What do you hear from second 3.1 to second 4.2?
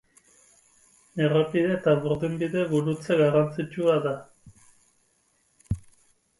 garrantzitsua da.